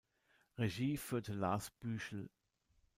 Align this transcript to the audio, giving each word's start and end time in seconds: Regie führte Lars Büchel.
Regie 0.57 0.97
führte 0.97 1.31
Lars 1.33 1.69
Büchel. 1.79 2.27